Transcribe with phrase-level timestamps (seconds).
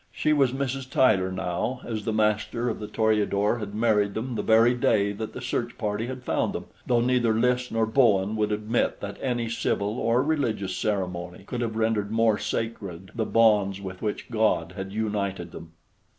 [0.11, 0.89] She was Mrs.
[0.89, 5.33] Tyler now, as the master of the Toreador had married them the very day that
[5.33, 9.47] the search party had found them, though neither Lys nor Bowen would admit that any
[9.47, 14.91] civil or religious ceremony could have rendered more sacred the bonds with which God had
[14.91, 15.73] united them.